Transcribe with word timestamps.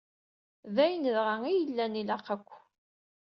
D 0.73 0.77
ayen 0.85 1.05
dɣa 1.15 1.35
i 1.47 1.53
yellan 1.57 1.99
ilaq-ak. 2.01 2.47